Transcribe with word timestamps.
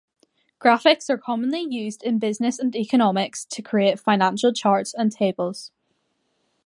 Graphics 0.59 1.11
are 1.11 1.17
commonly 1.19 1.61
used 1.61 2.01
in 2.01 2.17
business 2.17 2.57
and 2.57 2.75
economics 2.75 3.45
to 3.45 3.61
create 3.61 3.99
financial 3.99 4.51
charts 4.51 4.95
and 4.95 5.11
tables. 5.11 5.69